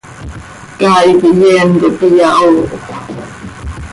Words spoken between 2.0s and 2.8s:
iyahoohcö.